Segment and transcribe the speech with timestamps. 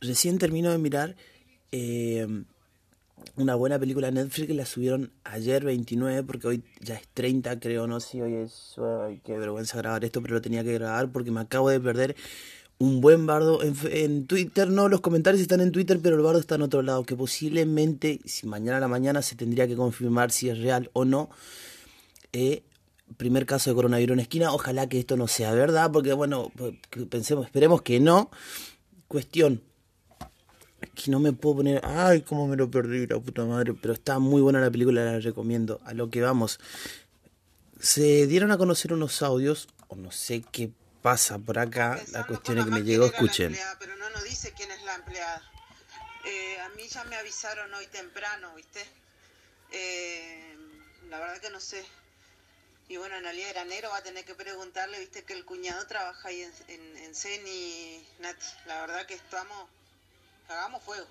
[0.00, 1.16] recién termino de mirar
[1.72, 2.26] eh,
[3.36, 7.86] una buena película Netflix que la subieron ayer 29 porque hoy ya es 30 creo,
[7.86, 8.76] no sé si hoy es...
[8.78, 12.16] Ay, qué vergüenza grabar esto, pero lo tenía que grabar porque me acabo de perder
[12.78, 14.68] un buen bardo en, Twitter.
[14.68, 17.04] No, los comentarios están en Twitter, pero el bardo está en otro lado.
[17.04, 21.04] Que posiblemente, si mañana a la mañana se tendría que confirmar si es real o
[21.04, 21.30] no.
[22.32, 22.62] Eh,
[23.16, 24.52] primer caso de coronavirus en esquina.
[24.52, 26.52] Ojalá que esto no sea verdad, porque bueno,
[27.08, 28.30] pensemos, esperemos que no.
[29.08, 29.62] Cuestión.
[30.94, 31.80] Que no me puedo poner.
[31.84, 33.74] Ay, cómo me lo perdí, la puta madre.
[33.74, 35.80] Pero está muy buena la película, la recomiendo.
[35.84, 36.60] A lo que vamos.
[37.80, 40.70] Se dieron a conocer unos audios, o no sé qué
[41.02, 43.46] pasa por acá, la cuestión es que me llegó, escuchen.
[43.46, 45.40] Empleada, pero no nos dice quién es la empleada.
[46.24, 48.84] Eh, a mí ya me avisaron hoy temprano, ¿viste?
[49.70, 50.56] Eh,
[51.08, 51.84] la verdad que no sé.
[52.88, 56.28] Y bueno, en realidad Granero va a tener que preguntarle, viste que el cuñado trabaja
[56.28, 58.46] ahí en, en, en CENI, Nati.
[58.66, 59.68] La verdad que estamos,
[60.46, 61.06] cagamos fuego.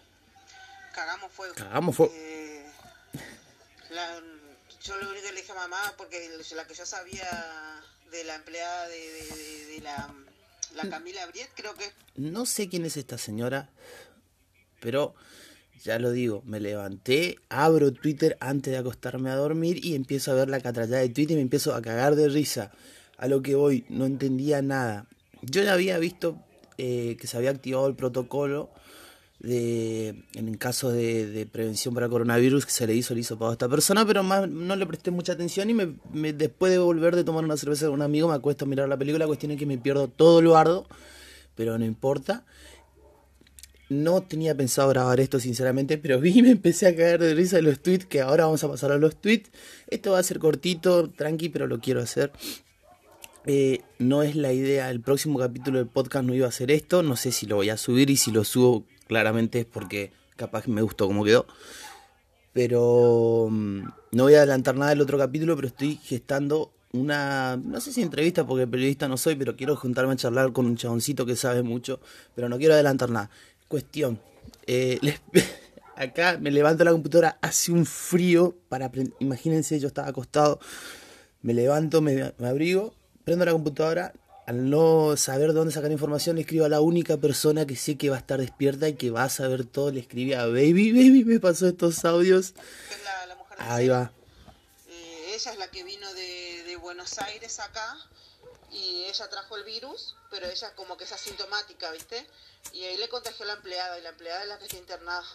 [0.93, 1.53] Cagamos fuego.
[1.55, 2.13] Cagamos fuego.
[2.15, 2.65] Eh,
[3.91, 4.19] la,
[4.83, 7.29] yo lo único que le dije a mamá, porque la que yo sabía
[8.11, 10.13] de la empleada de, de, de, de la,
[10.75, 11.91] la, Camila Briet, creo que...
[12.15, 13.69] No sé quién es esta señora,
[14.79, 15.15] pero
[15.83, 20.35] ya lo digo, me levanté, abro Twitter antes de acostarme a dormir y empiezo a
[20.35, 22.71] ver la catrallada de Twitter y me empiezo a cagar de risa.
[23.17, 25.07] A lo que voy, no entendía nada.
[25.41, 26.37] Yo ya había visto
[26.77, 28.69] eh, que se había activado el protocolo
[29.53, 33.69] en caso de, de, prevención para coronavirus que se le hizo el hisopado a esta
[33.69, 37.43] persona, pero más no le presté mucha atención y me, después de volver de tomar
[37.43, 39.65] una cerveza con un amigo me acuesto a mirar la película, la cuestión es que
[39.65, 40.87] me pierdo todo lo ardo,
[41.55, 42.45] pero no importa.
[43.87, 47.57] No tenía pensado grabar esto sinceramente, pero vi y me empecé a caer de risa
[47.57, 49.51] de los tweets, que ahora vamos a pasar a los tweets.
[49.87, 52.31] Esto va a ser cortito, tranqui, pero lo quiero hacer.
[53.45, 57.03] Eh, no es la idea, el próximo capítulo del podcast no iba a ser esto,
[57.03, 60.67] no sé si lo voy a subir y si lo subo claramente es porque capaz
[60.67, 61.45] me gustó como quedó.
[62.53, 67.81] Pero um, no voy a adelantar nada del otro capítulo, pero estoy gestando una, no
[67.81, 71.25] sé si entrevista porque periodista no soy, pero quiero juntarme a charlar con un chaboncito
[71.25, 71.99] que sabe mucho,
[72.33, 73.29] pero no quiero adelantar nada.
[73.67, 74.19] Cuestión,
[74.67, 75.21] eh, les,
[75.95, 80.59] acá me levanto la computadora, hace un frío, para imagínense, yo estaba acostado,
[81.41, 82.93] me levanto, me, me abrigo,
[83.25, 84.13] prendo la computadora,
[84.45, 88.09] al no saber dónde sacar información, le escribo a la única persona que sé que
[88.09, 89.91] va a estar despierta y que va a saber todo.
[89.91, 92.53] Le escribí a Baby, Baby me pasó estos audios.
[92.91, 94.11] Es la, la mujer Ahí va.
[94.87, 97.97] Eh, ella es la que vino de, de, Buenos Aires acá
[98.71, 102.27] y ella trajo el virus, pero ella como que es asintomática, ¿viste?
[102.71, 105.25] Y ahí le contagió a la empleada y la empleada es la que está internada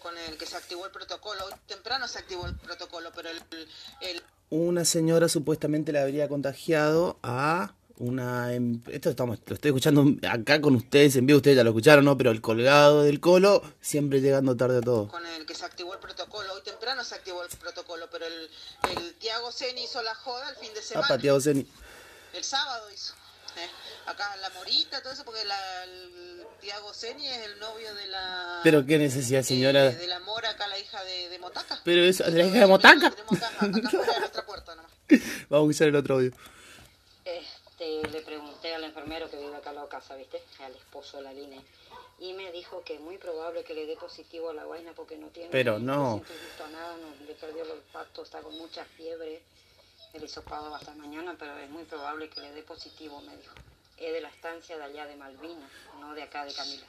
[0.00, 1.44] con el que se activó el protocolo.
[1.44, 3.42] Hoy temprano se activó el protocolo, pero el,
[4.00, 4.22] el
[4.54, 8.52] una señora supuestamente le habría contagiado a una
[8.88, 12.16] esto estamos lo estoy escuchando acá con ustedes en vivo ustedes ya lo escucharon no
[12.16, 15.08] pero el colgado del colo siempre llegando tarde a todo.
[15.08, 18.48] Con el que se activó el protocolo hoy temprano se activó el protocolo pero el,
[18.96, 21.08] el Tiago Ceni hizo la joda el fin de semana.
[21.10, 21.66] Ah, Tiago Ceni
[22.32, 23.14] el sábado hizo.
[24.06, 28.60] Acá la morita todo eso porque la, el Tiago Ceni es el novio de la
[28.62, 32.02] pero qué necesidad señora de, de la mora acá la hija de, de Motaca pero
[32.04, 33.24] es de la hija de Motaca, acá
[33.90, 34.92] fuera de nuestra puerta nomás
[35.48, 36.32] vamos a usar el otro audio
[37.24, 40.40] este, le pregunté al enfermero que vive acá en la casa, ¿viste?
[40.60, 41.60] Al esposo de la línea.
[42.18, 45.16] Y me dijo que es muy probable que le dé positivo a la vaina porque
[45.16, 46.18] no tiene Pero no.
[46.18, 49.42] gusto a nada, no, le perdió el olfato, está con mucha fiebre.
[50.12, 53.54] El hisopado hasta mañana, pero es muy probable que le dé positivo, me dijo.
[53.98, 55.68] Es de la estancia de allá de Malvina,
[56.00, 56.84] no de acá de Camila.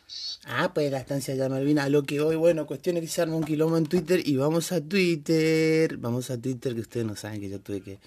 [0.46, 1.84] Ah, pues de la estancia de Malvina.
[1.84, 4.36] A lo que hoy, bueno, cuestión es que se arma un quilombo en Twitter y
[4.38, 5.98] vamos a Twitter.
[5.98, 8.00] Vamos a Twitter, que ustedes no saben que yo tuve que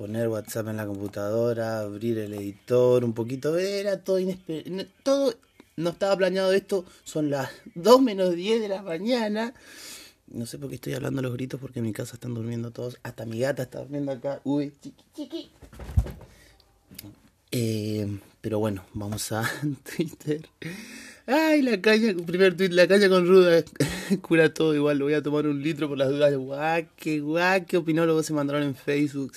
[0.00, 5.34] poner WhatsApp en la computadora, abrir el editor, un poquito, era todo inesperado, todo
[5.76, 9.52] no estaba planeado esto, son las 2 menos 10 de la mañana,
[10.28, 12.70] no sé por qué estoy hablando a los gritos porque en mi casa están durmiendo
[12.70, 15.50] todos, hasta mi gata está durmiendo acá, uy, chiqui, chiqui.
[17.52, 18.06] Eh,
[18.40, 19.50] pero bueno, vamos a
[19.96, 20.48] Twitter.
[21.26, 23.62] Ay, la caña, primer tweet, la caña con ruda
[24.22, 26.34] cura todo igual, lo voy a tomar un litro por las dudas.
[26.34, 29.32] Guaque, guaque, opinólogos se mandaron en Facebook.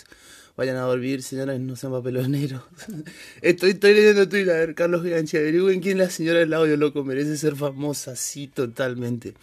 [0.55, 2.61] Vayan a dormir, señores, no sean papeloneros.
[3.41, 7.03] estoy, estoy leyendo Twitter, a ver, Carlos Ganchi, averigüen quién la señora del audio, loco,
[7.03, 9.33] merece ser famosa, sí, totalmente.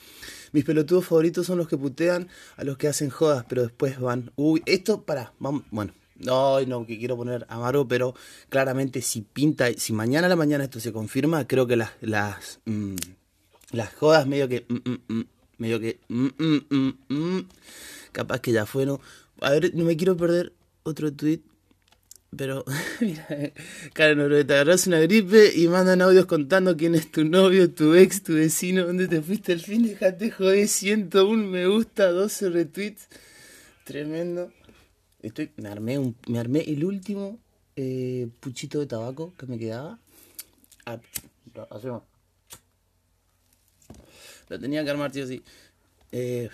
[0.53, 4.31] Mis pelotudos favoritos son los que putean a los que hacen jodas, pero después van.
[4.37, 5.93] Uy, esto, para, vamos, bueno.
[6.21, 8.15] No, no, que quiero poner amargo, pero
[8.49, 12.61] claramente si pinta, si mañana a la mañana esto se confirma, creo que las las
[12.67, 12.97] mmm,
[13.73, 15.25] las jodas medio que mm, mm,
[15.59, 17.39] medio que mm,
[18.13, 19.01] capaz que ya fueron.
[19.41, 20.53] A ver, no me quiero perder
[20.83, 21.41] otro tweet.
[22.37, 22.65] Pero,
[23.01, 23.27] mira,
[23.93, 28.23] Karen te agarras una gripe y mandan audios contando quién es tu novio, tu ex,
[28.23, 33.09] tu vecino, dónde te fuiste el fin, dejate joder, 101 me gusta, 12 retweets.
[33.85, 34.53] Tremendo.
[35.23, 37.39] Estoy, me armé un, me armé el último
[37.77, 39.99] eh, puchito de tabaco que me quedaba.
[40.87, 40.99] Ah,
[41.71, 42.03] hacemos.
[44.49, 45.43] Lo tenía que armar, tío, así.
[46.13, 46.49] Eh,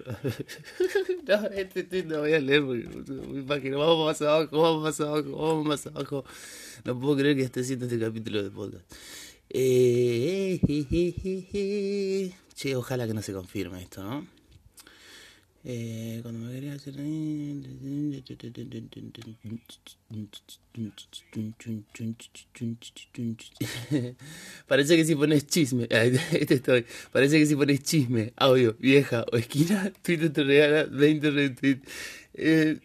[1.28, 2.62] no, este tweet no voy a leer
[3.46, 3.70] porque.
[3.70, 6.24] Vamos más abajo, vamos más abajo, vamos más abajo.
[6.84, 8.84] No puedo creer que esté haciendo este capítulo de podcast.
[9.50, 10.60] Eh,
[12.54, 14.39] che, ojalá que no se confirme esto, ¿no?
[15.62, 16.94] Eh, cuando me quería hacer...
[24.66, 26.86] Parece que si pones chisme, este estoy.
[27.12, 31.88] Parece que si pones chisme, audio, vieja o esquina, Twitter te regala 20 retweets.
[32.34, 32.78] Eh,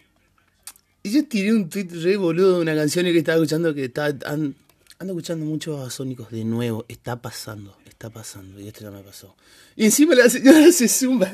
[1.03, 4.07] y yo tiré un tweet re boludo de una canción que estaba escuchando que está,
[4.07, 4.55] ando
[4.99, 6.83] escuchando muchos basónicos de nuevo.
[6.89, 8.59] Está pasando, está pasando.
[8.59, 9.35] Y esto ya me pasó.
[9.75, 11.31] Y encima la señora se suma.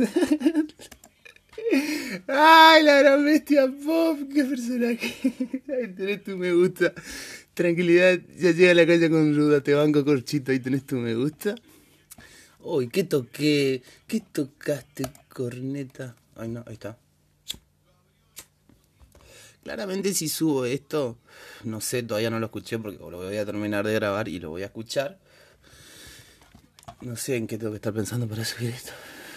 [2.28, 5.34] Ay, la gran bestia pop, qué personaje.
[5.70, 6.94] Ahí tenés tu me gusta.
[7.54, 11.16] Tranquilidad, ya llega a la calle con ruda, te banco corchito, ahí tenés tu me
[11.16, 11.56] gusta.
[12.60, 13.82] Uy, ¿qué toqué?
[14.08, 16.16] ¿Qué tocaste, corneta?
[16.36, 16.98] Ay, no, ahí está.
[19.64, 21.18] Claramente si subo esto,
[21.64, 24.50] no sé, todavía no lo escuché porque lo voy a terminar de grabar y lo
[24.50, 25.20] voy a escuchar.
[27.02, 28.92] No sé en qué tengo que estar pensando para subir esto.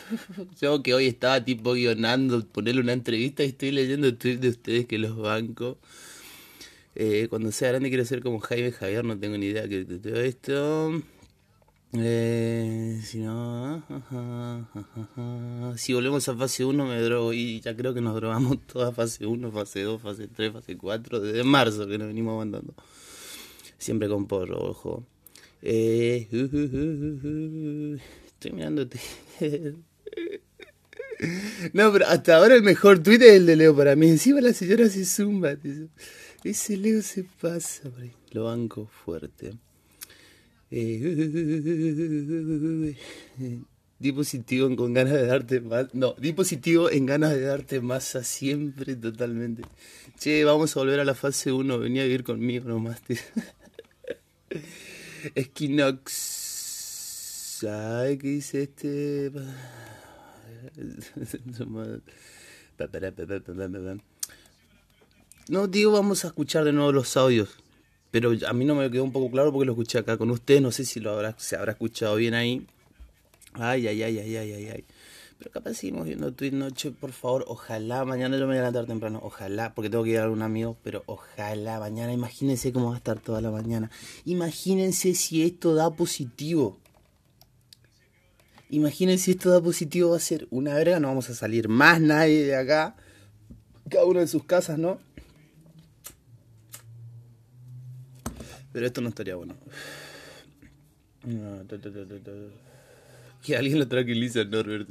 [0.60, 4.48] Yo que hoy estaba tipo guionando, ponerle una entrevista y estoy leyendo el tweet de
[4.48, 5.78] ustedes que los banco.
[6.94, 10.20] Eh, cuando sea grande quiero ser como Jaime Javier, no tengo ni idea que todo
[10.20, 11.02] esto.
[11.96, 13.84] Eh, si no,
[15.76, 19.26] si volvemos a fase 1 me drogo y ya creo que nos drogamos toda fase
[19.26, 22.74] 1, fase 2, fase 3, fase 4, desde marzo que nos venimos aguantando.
[23.78, 25.04] Siempre con porro, ojo.
[25.62, 26.28] Eh,
[28.32, 29.00] estoy mirándote.
[31.72, 34.08] No, pero hasta ahora el mejor tweet es el de Leo para mí.
[34.08, 35.56] Encima la señora se zumba.
[36.42, 37.90] Ese Leo se pasa.
[38.32, 39.52] Lo banco fuerte.
[40.70, 42.96] Eh,
[43.98, 45.94] dispositivo con ganas de darte más.
[45.94, 49.62] No, dispositivo en ganas de darte masa siempre, totalmente.
[50.18, 51.78] Che, vamos a volver a la fase 1.
[51.78, 53.00] Venía a vivir conmigo nomás.
[55.34, 56.12] Esquinox.
[57.60, 59.30] ¿Sabe qué dice este?
[65.48, 67.50] No digo vamos a escuchar de nuevo los audios,
[68.10, 70.62] pero a mí no me quedó un poco claro porque lo escuché acá con usted,
[70.62, 72.66] no sé si lo habrá, se habrá escuchado bien ahí.
[73.52, 74.84] Ay, ay, ay, ay, ay, ay, ay.
[75.38, 78.86] Pero capaz seguimos viendo tweet noche, por favor, ojalá, mañana yo me voy a levantar
[78.86, 82.94] temprano, ojalá, porque tengo que ir a algún amigo, pero ojalá, mañana, imagínense cómo va
[82.94, 83.90] a estar toda la mañana.
[84.24, 86.78] Imagínense si esto da positivo.
[88.74, 92.00] Imagínense si esto da positivo, va a ser una verga, no vamos a salir más
[92.00, 92.96] nadie de acá.
[93.88, 94.98] Cada uno de sus casas, ¿no?
[98.72, 99.54] Pero esto no estaría bueno.
[103.44, 104.90] Que alguien lo tranquilice, Norbert.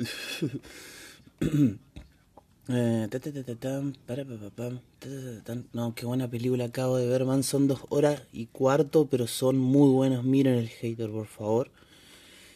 [5.73, 7.43] No, qué buena película acabo de ver, man.
[7.43, 10.23] Son dos horas y cuarto, pero son muy buenos.
[10.23, 11.69] Miren el hater, por favor.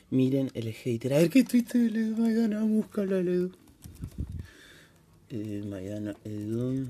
[0.09, 1.13] Miren el hater.
[1.13, 2.63] A ver qué tuviste de Ledu Maidana.
[2.63, 3.51] Búscalo a Ledu.
[5.29, 6.87] Eh, Maidana, Edu.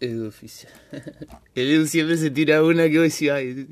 [0.00, 0.72] Edu oficial.
[1.54, 3.68] el Edu siempre se tira una que voy a ay.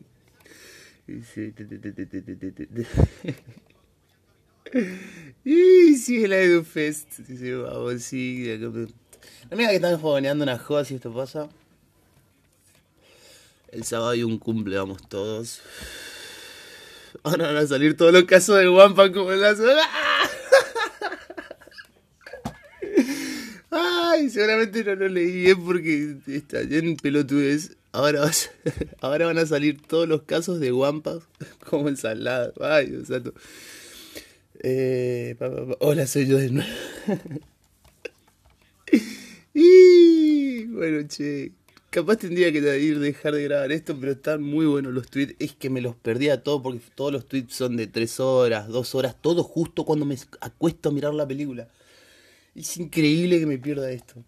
[5.45, 7.21] Y sigue la Edu Fest.
[7.21, 8.45] Dice, vamos, sí.
[8.61, 11.49] No digas que están fogoneando una joda si esto pasa.
[13.71, 15.61] El sábado hay un cumple, vamos todos.
[17.23, 19.83] Ahora van a salir todos los casos de Wampa como en la zona.
[23.71, 27.77] Ay, seguramente no lo leí bien porque está en pelotudez.
[27.93, 28.31] Ahora,
[29.01, 31.19] ahora van a salir todos los casos de Wampa
[31.69, 32.53] como ensalada.
[32.61, 33.35] Ay, Dios santo.
[34.61, 35.37] Eh,
[35.81, 36.71] Hola, soy yo de nuevo.
[39.55, 41.53] y bueno, che.
[41.91, 45.37] Capaz tendría que ir dejar de grabar esto, pero están muy buenos los tweets.
[45.39, 48.95] Es que me los perdía todos porque todos los tweets son de 3 horas, 2
[48.95, 51.69] horas, todo justo cuando me acuesto a mirar la película.
[52.55, 54.23] Es increíble que me pierda esto.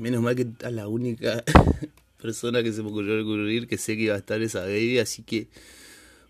[0.00, 1.44] Menos mal que a la única
[2.22, 5.22] persona que se me ocurrió ocurrir que sé que iba a estar esa baby, así
[5.22, 5.48] que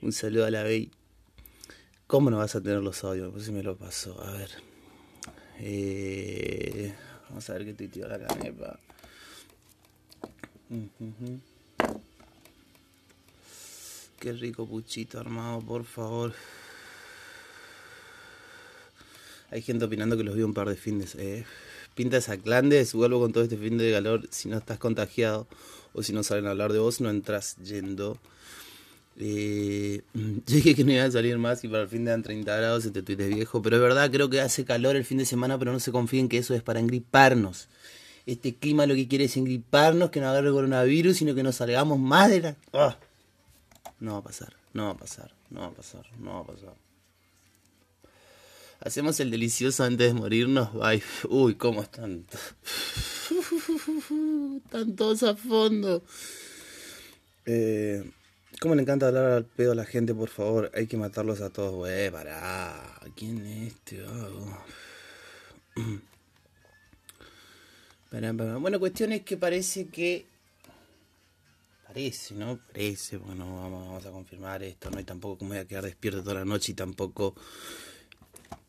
[0.03, 0.91] un saludo a la baby.
[2.09, 3.31] ¿Cómo no vas a tener los audios?
[3.33, 4.21] Pues si me lo pasó.
[4.21, 4.51] A ver.
[5.61, 6.93] Eh,
[7.29, 8.81] vamos a ver qué tuiteó la canepa.
[14.21, 16.35] Qué rico puchito armado, por favor.
[19.51, 21.15] Hay gente opinando que los vi un par de fines.
[21.15, 21.45] Eh.
[21.95, 24.29] Pinta esa clandes, vuelvo con todo este fin de calor.
[24.31, 25.47] Si no estás contagiado
[25.95, 28.19] o si no salen a hablar de vos, no entras yendo.
[29.19, 32.23] Eh, yo dije que no iba a salir más y para el fin de dan
[32.23, 33.63] 30 grados este tuit es viejo.
[33.63, 36.29] Pero es verdad, creo que hace calor el fin de semana, pero no se confíen
[36.29, 37.69] que eso es para engriparnos.
[38.29, 41.99] Este clima lo que quiere es engriparnos, que no agarre coronavirus, sino que nos salgamos
[41.99, 42.57] más de la...
[42.75, 42.99] ¡Ah!
[44.01, 46.45] No va a pasar, no va a pasar, no va a pasar, no va a
[46.45, 46.75] pasar.
[48.81, 50.69] Hacemos el delicioso antes de morirnos.
[50.83, 52.27] Ay, uy, cómo están.
[54.63, 56.03] Están todos a fondo.
[57.47, 58.11] Eh,
[58.61, 60.71] ¿Cómo le encanta hablar al pedo a la gente, por favor?
[60.75, 62.11] Hay que matarlos a todos, güey.
[62.11, 63.01] Pará.
[63.17, 64.59] ¿Quién es este vago?
[68.11, 70.27] Bueno, cuestión es que parece que
[71.89, 72.59] Parece, ¿no?
[72.59, 75.01] Parece, bueno, vamos, vamos a confirmar esto, ¿no?
[75.01, 77.35] Y tampoco me voy a quedar despierto toda la noche y tampoco...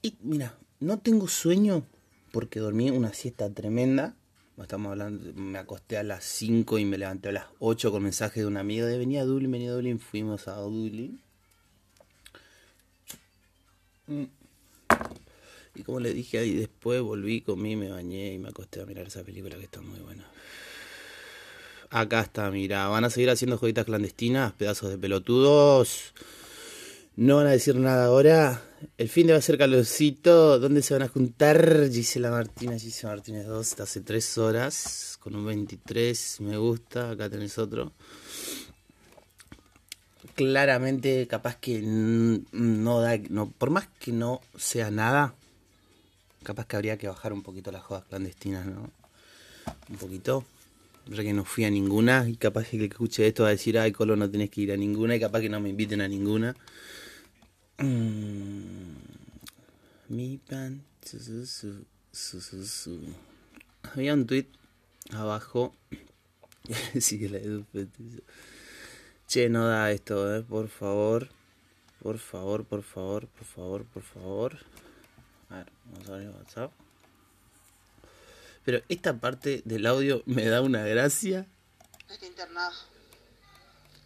[0.01, 1.83] Y mira, no tengo sueño
[2.31, 4.15] porque dormí una siesta tremenda.
[4.57, 8.39] Estamos hablando, me acosté a las 5 y me levanté a las 8 con mensaje
[8.39, 11.21] de un amigo de venía a Dublín, venía a Dublín, fuimos a Dublín.
[14.07, 14.38] Mm.
[15.79, 19.07] Y como le dije ahí después, volví, comí, me bañé y me acosté a mirar
[19.07, 20.29] esa película que está muy buena.
[21.89, 26.13] Acá está, mira, van a seguir haciendo joyitas clandestinas, pedazos de pelotudos.
[27.15, 28.61] No van a decir nada ahora.
[28.97, 30.59] El fin de va a ser calorcito.
[30.59, 31.89] ¿Dónde se van a juntar?
[31.89, 37.11] Gisela Martínez, Gisela Martínez 2, hace 3 horas, con un 23, me gusta.
[37.11, 37.93] Acá tenés otro.
[40.35, 45.35] Claramente, capaz que no da, no, por más que no sea nada,
[46.43, 48.91] capaz que habría que bajar un poquito las jodas clandestinas, ¿no?
[49.89, 50.45] Un poquito
[51.07, 53.51] ya que no fui a ninguna y capaz que el que escuche esto va a
[53.51, 56.01] decir, ay, Colo, no tenés que ir a ninguna y capaz que no me inviten
[56.01, 56.55] a ninguna.
[57.79, 58.93] Mm.
[60.09, 60.83] Mi pan.
[63.93, 64.47] Había un tweet
[65.11, 65.73] abajo.
[66.99, 67.39] sí, la
[69.27, 71.29] Che, no da esto, eh, por favor.
[72.01, 74.57] Por favor, por favor, por favor, por favor.
[75.49, 76.71] A ver, vamos a ver WhatsApp.
[78.65, 81.47] Pero esta parte del audio me da una gracia.
[82.07, 82.75] Está internado.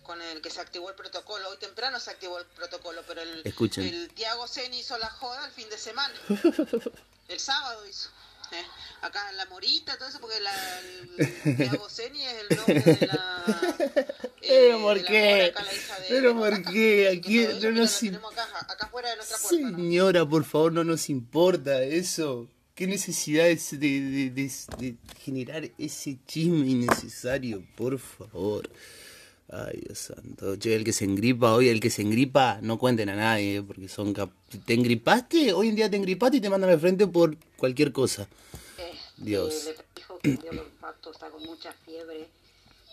[0.04, 1.50] Con el que se activó el protocolo.
[1.50, 3.86] Hoy temprano se activó el protocolo, pero el, Escuchen.
[3.86, 6.14] el Tiago Zen hizo la joda el fin de semana.
[7.28, 8.10] el sábado hizo.
[8.54, 8.66] Eh,
[9.02, 13.44] acá en la Morita, todo eso, porque la, el Tiago es el nombre de la.
[14.42, 15.54] eh, Pero ¿por de la qué?
[16.10, 17.10] Pero ¿por qué?
[17.18, 19.70] Aquí no nos lo im- tenemos acá, acá afuera de nuestra puerta.
[19.70, 19.78] ¿no?
[19.78, 22.48] Señora, por favor, no nos importa eso.
[22.76, 27.64] ¿Qué necesidad es de, de- de- de generar ese chisme innecesario?
[27.76, 28.70] Por favor.
[29.50, 30.56] Ay, Dios santo.
[30.58, 33.62] Che, el que se engripa hoy, el que se engripa, no cuenten a nadie, eh,
[33.64, 34.32] porque son cap-
[34.66, 35.54] ¿Te engripaste?
[35.54, 38.28] Hoy en día te engripaste y te mandan al frente por cualquier cosa.
[38.78, 39.68] Eh, Dios.
[39.68, 42.28] eh, le dijo que dio los impactos, está con mucha fiebre.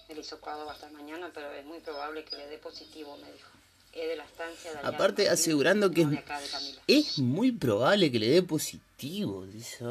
[0.09, 3.49] El hisopado va hasta mañana, pero es muy probable que le dé positivo, me dijo.
[3.93, 6.83] Es de la estancia de allá Aparte, Martín, asegurando que es, Camila.
[6.87, 9.47] es muy probable que le dé positivo.
[9.47, 9.85] dice.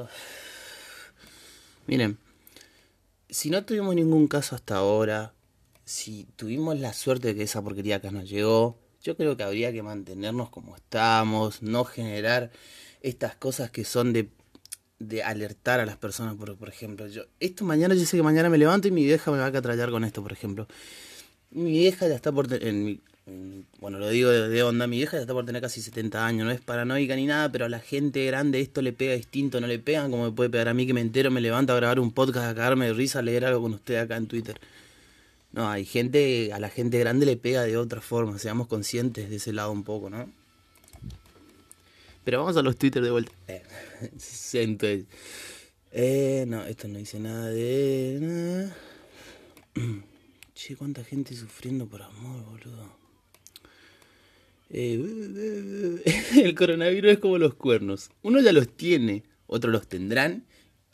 [1.88, 2.18] Miren,
[3.30, 5.34] si no tuvimos ningún caso hasta ahora,
[5.90, 9.72] si tuvimos la suerte de que esa porquería acá nos llegó, yo creo que habría
[9.74, 12.52] que mantenernos como estamos, no generar
[13.02, 14.30] estas cosas que son de,
[15.00, 18.50] de alertar a las personas, por, por ejemplo, yo, esto mañana, yo sé que mañana
[18.50, 20.68] me levanto y mi vieja me va a catrallar con esto, por ejemplo.
[21.52, 24.98] Mi vieja ya está por en mi- en- bueno, lo digo de, de onda, mi
[24.98, 27.70] vieja ya está por tener casi 70 años, no es paranoica ni nada, pero a
[27.70, 30.76] la gente grande esto le pega distinto, no le pegan como me puede pegar a
[30.76, 33.22] mí que me entero, me levanto a grabar un podcast, a cagarme de risa, a
[33.24, 34.60] leer algo con usted acá en Twitter.
[35.52, 39.38] No, hay gente, a la gente grande le pega de otra forma, seamos conscientes de
[39.38, 40.32] ese lado un poco, ¿no?
[42.24, 43.32] Pero vamos a los Twitter de vuelta.
[43.48, 43.64] Eh,
[44.18, 44.86] siento.
[45.92, 48.18] Eh, no, esto no dice nada de...
[48.22, 48.78] nada.
[50.54, 52.94] Che, cuánta gente sufriendo por amor, boludo.
[54.70, 56.04] Eh,
[56.44, 58.12] el coronavirus es como los cuernos.
[58.24, 60.44] Uno ya los tiene, otros los tendrán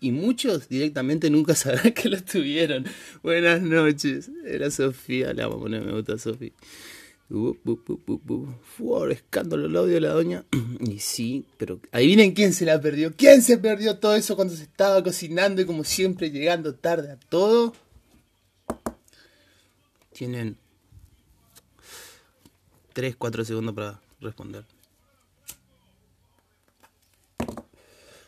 [0.06, 2.86] y muchos directamente nunca sabrán que los tuvieron.
[3.24, 4.30] Buenas noches.
[4.46, 6.52] Era Sofía, le vamos a poner me gusta Sofía.
[7.28, 7.80] Uh, uh,
[8.28, 8.48] uh.
[8.62, 10.46] Fue escándalo el audio de la doña.
[10.80, 13.16] Y sí, pero adivinen quién se la perdió.
[13.16, 17.18] ¿Quién se perdió todo eso cuando se estaba cocinando y como siempre llegando tarde a
[17.18, 17.74] todo?
[20.14, 20.56] Tienen
[22.94, 24.66] 3, 4 segundos para responder.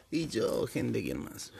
[0.10, 1.52] Y yo, gente, ¿quién más?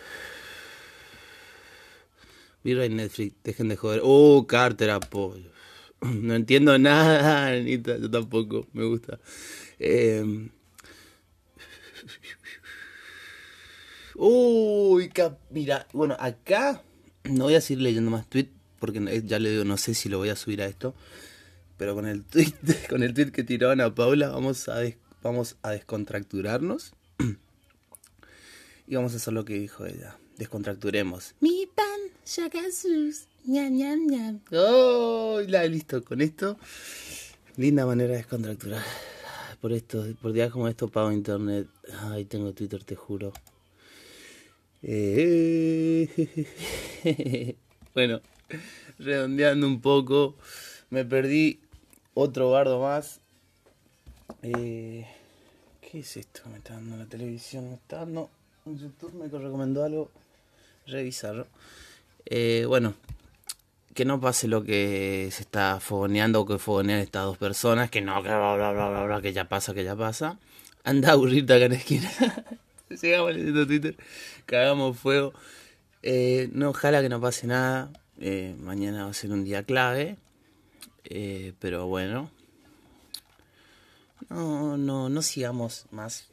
[2.64, 4.02] Mira en Netflix, dejen de joder.
[4.04, 5.52] Oh, Carter, apoyo.
[6.02, 9.20] No entiendo nada, Anita, yo tampoco, me gusta.
[9.80, 10.50] Eh...
[14.20, 15.12] Uy,
[15.52, 16.82] mira, bueno, acá
[17.24, 20.18] no voy a seguir leyendo más tweets porque ya le digo, no sé si lo
[20.18, 20.96] voy a subir a esto,
[21.78, 22.54] pero con el tweet,
[22.90, 24.82] con el tweet que tiró Ana Paula vamos a,
[25.22, 26.94] vamos a descontracturarnos
[28.88, 30.18] y vamos a hacer lo que dijo ella.
[30.38, 31.36] Descontracturemos.
[31.42, 34.40] Mi pan, sus ñam, ñam, ñam.
[34.52, 36.58] Oh, listo, con esto.
[37.58, 38.84] Linda manera de descontracturar.
[39.60, 41.68] Por esto, por días como esto pago internet.
[42.04, 43.34] Ay, tengo Twitter, te juro.
[44.84, 46.08] Eh,
[47.96, 48.22] bueno,
[49.00, 50.36] redondeando un poco,
[50.92, 51.60] me perdí
[52.14, 53.20] otro bardo más.
[54.44, 55.08] Eh,
[55.82, 57.70] ¿Qué es esto me está dando la televisión?
[57.70, 58.30] Me está dando
[58.76, 60.10] YouTube, me recomendó algo,
[60.88, 61.48] revisarlo.
[62.26, 62.96] Eh, bueno,
[63.94, 68.02] que no pase lo que se está fogoneando o que fogonean estas dos personas, que
[68.02, 70.38] no, que bla, bla, bla, bla, que ya pasa, que ya pasa.
[70.84, 72.12] Anda a aburrirte acá en la esquina.
[72.96, 73.96] Sigamos leyendo Twitter,
[74.46, 75.34] cagamos fuego.
[76.04, 77.92] Eh, no, ojalá que no pase nada.
[78.20, 80.18] Eh, mañana va a ser un día clave.
[81.06, 82.30] Eh, pero bueno.
[84.30, 86.30] No, no, no sigamos más.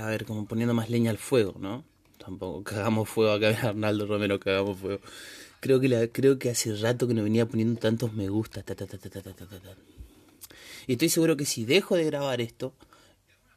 [0.00, 1.84] A ver, como poniendo más leña al fuego, ¿no?
[2.18, 5.00] Tampoco cagamos fuego acá Arnaldo Romero, cagamos fuego.
[5.60, 8.62] Creo que, la, creo que hace rato que no venía poniendo tantos me gusta.
[10.86, 12.74] y estoy seguro que si dejo de grabar esto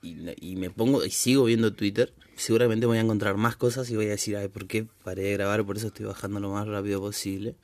[0.02, 4.06] y, me pongo y sigo viendo Twitter, seguramente voy a encontrar más cosas y voy
[4.06, 5.66] a decir, ay, ¿por qué paré de grabar?
[5.66, 7.56] Por eso estoy bajando lo más rápido posible.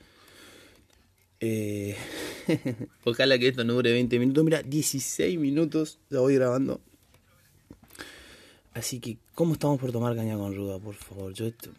[1.40, 1.96] Eh,
[3.04, 4.44] ojalá que esto no dure 20 minutos.
[4.44, 6.80] Mira, 16 minutos ya voy grabando.
[8.74, 10.78] Así que, ¿cómo estamos por tomar caña con ruda?
[10.78, 11.70] Por favor, yo esto,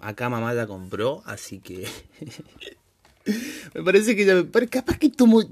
[0.00, 1.88] Acá mamá la compró, así que.
[3.74, 4.68] me parece que ya me.
[4.68, 5.42] Capaz que tomo.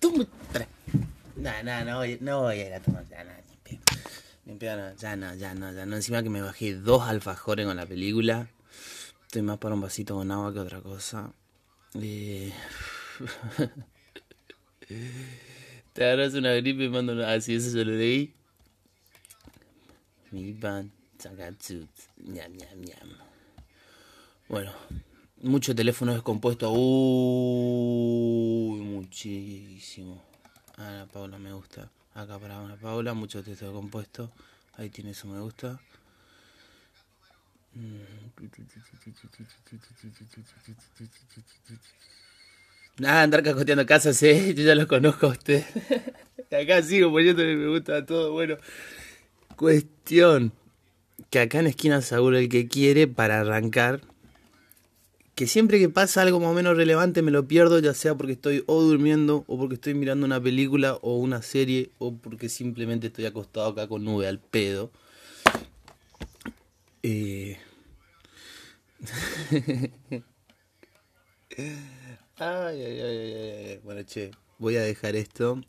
[0.00, 0.26] tomo
[1.36, 3.24] no, no, no voy, no voy a ir a tomar ya,
[4.46, 5.96] ni no, ya no, ya no, ya no.
[5.96, 8.48] Encima que me bajé dos alfajores con la película.
[9.22, 11.32] Estoy más para un vasito con agua que otra cosa.
[11.94, 12.52] Eh...
[15.92, 17.32] Te agarras una gripe y mando una.
[17.32, 18.34] Así, eso se lo leí.
[20.34, 20.90] Mi pan,
[22.16, 23.08] ñam, ñam, ñam.
[24.48, 24.72] Bueno,
[25.42, 26.72] mucho teléfono descompuesto.
[26.72, 26.80] Uy,
[28.80, 30.20] muchísimo.
[30.76, 31.88] Ana Paula me gusta.
[32.14, 34.32] Acá para Ana Paula, mucho texto descompuesto.
[34.76, 35.80] Ahí tiene su me gusta.
[42.98, 44.52] Nada, andar cacoteando casas, eh.
[44.52, 45.62] Yo ya los conozco a usted.
[46.50, 48.32] acá sigo poniéndole me gusta todo.
[48.32, 48.58] Bueno,
[49.56, 50.52] cuestión.
[51.30, 54.00] Que acá en esquina seguro el que quiere para arrancar
[55.34, 58.34] que siempre que pasa algo más o menos relevante me lo pierdo, ya sea porque
[58.34, 63.08] estoy o durmiendo, o porque estoy mirando una película o una serie, o porque simplemente
[63.08, 64.92] estoy acostado acá con nube al pedo.
[67.02, 67.58] Eh...
[72.38, 75.60] ay, ay, ay, ay, Bueno, che, voy a dejar esto.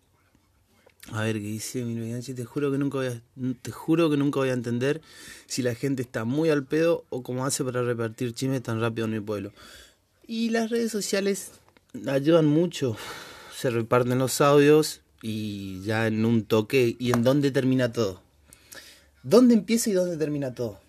[1.12, 1.84] A ver qué dice
[2.34, 3.22] te juro que nunca voy a,
[3.62, 5.02] te juro que nunca voy a entender
[5.46, 9.06] si la gente está muy al pedo o cómo hace para repartir chismes tan rápido
[9.06, 9.54] en mi pueblo.
[10.28, 11.52] Y las redes sociales
[12.08, 12.98] ayudan mucho.
[13.56, 16.96] Se reparten los audios y ya en un toque.
[16.98, 18.22] ¿Y en dónde termina todo?
[19.22, 20.80] ¿Dónde empieza y dónde termina todo?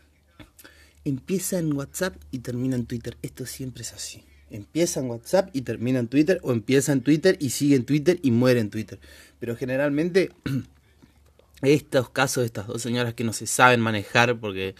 [1.04, 3.18] Empieza en WhatsApp y termina en Twitter.
[3.22, 4.24] Esto siempre es así.
[4.50, 8.18] Empieza en WhatsApp y termina en Twitter, o empieza en Twitter y sigue en Twitter
[8.22, 8.98] y muere en Twitter.
[9.40, 10.30] Pero generalmente
[11.62, 14.74] estos casos de estas dos señoras que no se saben manejar, porque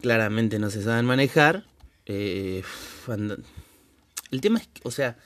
[0.00, 1.64] claramente no se saben manejar,
[2.06, 2.62] eh,
[4.30, 5.16] el tema es, o sea,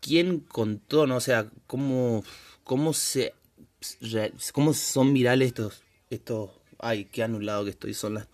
[0.00, 1.16] ¿quién contó, no?
[1.16, 2.24] O sea, cómo,
[2.64, 3.34] cómo se,
[4.52, 8.28] cómo son virales estos, estos, ay, qué anulado que estoy, son las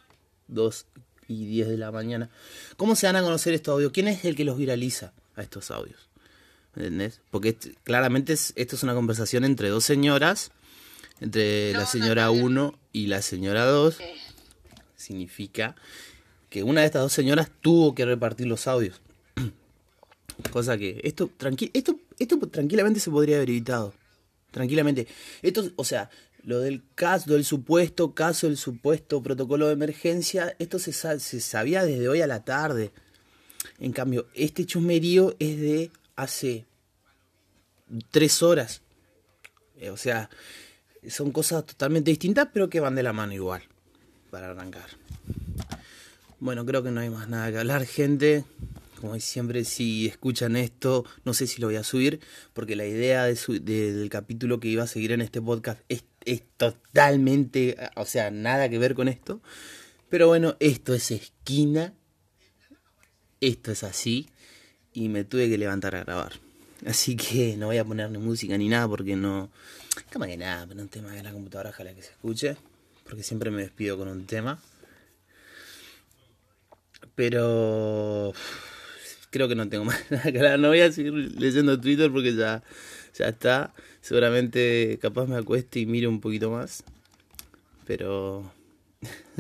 [0.48, 0.87] dos
[1.28, 2.30] y 10 de la mañana.
[2.76, 3.92] ¿Cómo se van a conocer estos audios?
[3.92, 6.08] ¿Quién es el que los viraliza a estos audios?
[6.76, 7.20] ¿Entendés?
[7.30, 10.50] Porque claramente esto es una conversación entre dos señoras,
[11.20, 13.98] entre la señora 1 y la señora 2.
[14.96, 15.76] Significa
[16.50, 19.00] que una de estas dos señoras tuvo que repartir los audios.
[20.52, 23.94] Cosa que esto, tranqui esto, esto tranquilamente se podría haber evitado.
[24.55, 25.09] Tranquilamente.
[25.43, 26.11] Esto, o sea,
[26.45, 31.85] lo del caso, del supuesto caso, el supuesto protocolo de emergencia, esto se, se sabía
[31.85, 32.93] desde hoy a la tarde.
[33.81, 36.67] En cambio, este chusmerío es de hace
[38.12, 38.83] tres horas.
[39.77, 40.31] Eh, o sea,
[41.09, 43.64] son cosas totalmente distintas, pero que van de la mano igual.
[44.31, 44.87] para arrancar.
[46.38, 48.45] Bueno, creo que no hay más nada que hablar, gente.
[49.05, 52.21] Como siempre, si escuchan esto, no sé si lo voy a subir,
[52.55, 56.43] porque la idea de del capítulo que iba a seguir en este podcast es, es
[56.57, 59.43] totalmente, o sea, nada que ver con esto.
[60.09, 61.93] Pero bueno, esto es esquina,
[63.43, 64.31] esto es así,
[64.95, 66.33] y me tuve que levantar a grabar.
[66.87, 69.51] Así que no voy a poner ni música ni nada porque no.
[70.09, 72.57] Cama que nada, pero un tema de la computadora, ojalá que se escuche.
[73.05, 74.62] Porque siempre me despido con un tema.
[77.14, 78.33] Pero.
[79.35, 80.61] Creo que no tengo más nada que hablar.
[80.61, 82.62] No voy a seguir leyendo Twitter porque ya,
[83.18, 83.75] ya está.
[84.01, 86.85] Seguramente capaz me acueste y mire un poquito más.
[87.85, 88.49] Pero.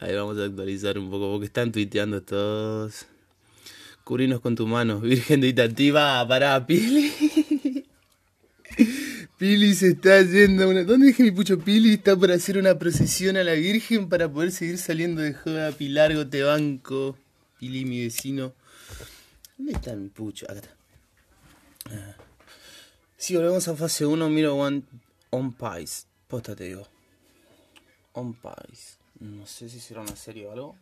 [0.00, 3.06] Ahí vamos a actualizar un poco porque están tuiteando todos.
[4.04, 7.10] Cubrinos con tu mano, Virgen de Itatiba, para Pili.
[9.38, 10.68] Pili se está yendo.
[10.68, 10.84] Una...
[10.84, 11.58] ¿Dónde dejé mi pucho?
[11.58, 15.72] Pili está por hacer una procesión a la Virgen para poder seguir saliendo de joda.
[15.72, 17.16] Pilargo, te banco.
[17.60, 18.54] Pili, mi vecino.
[19.58, 20.46] ¿Dónde está mi pucho?
[20.46, 20.76] Acá está.
[21.90, 22.16] Ah.
[23.18, 24.82] Si volvemos a fase 1, miro One
[25.28, 26.06] On Pies.
[26.26, 26.88] Posta te digo.
[28.14, 28.96] On Pies.
[29.18, 30.76] No sé si será una serie o algo.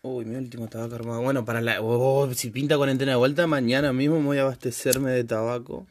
[0.00, 1.20] Uy, mi último tabaco armado.
[1.20, 1.82] Bueno, para la.
[1.82, 5.86] Oh, si pinta cuarentena de vuelta, mañana mismo voy a abastecerme de tabaco.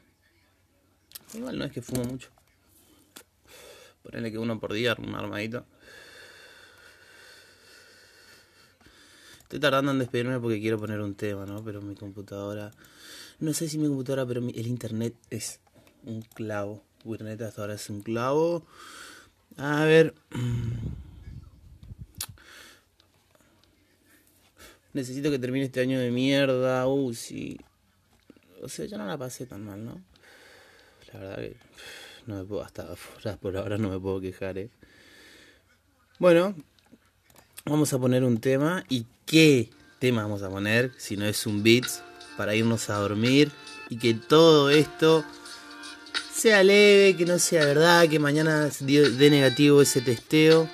[1.35, 2.29] Igual no es que fumo mucho.
[4.01, 5.67] Ponerle que uno por día, un armadito.
[9.49, 11.63] Estoy tardando en despedirme porque quiero poner un tema, ¿no?
[11.63, 12.71] Pero mi computadora.
[13.39, 15.59] No sé si mi computadora, pero el internet es
[16.05, 16.83] un clavo.
[17.03, 18.63] Internet hasta ahora es un clavo.
[19.57, 20.13] A ver.
[24.93, 27.57] necesito que termine este año de mierda, uh, sí.
[28.61, 29.99] O sea, ya no la pasé tan mal, ¿no?
[31.11, 31.57] La verdad que
[32.27, 32.87] no me puedo, hasta
[33.41, 34.69] por ahora no me puedo quejar, ¿eh?
[36.19, 36.53] Bueno,
[37.65, 38.83] vamos a poner un tema.
[38.89, 39.69] ¿Y qué
[39.99, 40.91] tema vamos a poner?
[40.97, 41.85] Si no es un beat
[42.37, 43.51] para irnos a dormir
[43.89, 45.25] y que todo esto
[46.33, 50.69] sea leve, que no sea verdad, que mañana dé negativo ese testeo,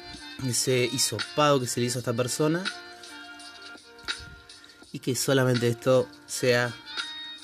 [0.48, 2.64] ese hisopado que se le hizo a esta persona
[4.92, 6.74] y que solamente esto sea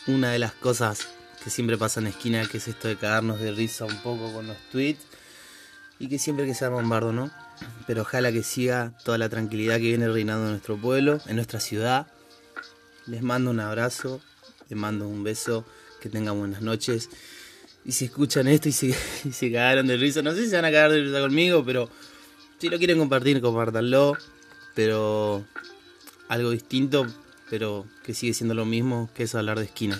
[0.07, 1.07] una de las cosas
[1.43, 4.47] que siempre pasa en esquina, que es esto de cagarnos de risa un poco con
[4.47, 5.01] los tweets
[6.01, 7.31] y que siempre que sea bombardo, ¿no?
[7.85, 11.59] Pero ojalá que siga toda la tranquilidad que viene reinando en nuestro pueblo, en nuestra
[11.59, 12.07] ciudad.
[13.05, 14.19] Les mando un abrazo,
[14.67, 15.63] les mando un beso,
[16.01, 17.09] que tengan buenas noches.
[17.85, 18.93] Y si escuchan esto y se,
[19.31, 21.87] se cagaron de risa, no sé si se van a cagar de risa conmigo, pero
[22.57, 24.17] si lo quieren compartir, compártanlo.
[24.73, 25.45] Pero
[26.29, 27.05] algo distinto
[27.51, 29.99] pero que sigue siendo lo mismo que es hablar de esquina.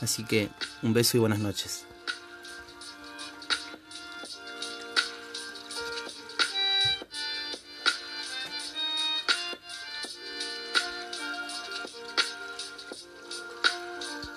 [0.00, 0.48] Así que
[0.84, 1.87] un beso y buenas noches.